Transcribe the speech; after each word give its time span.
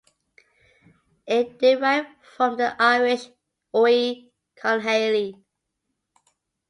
It 1.27 1.59
derived 1.59 2.07
from 2.23 2.57
the 2.57 2.75
Irish 2.81 3.27
'Ui 3.75 4.31
Conghaile'. 4.59 5.39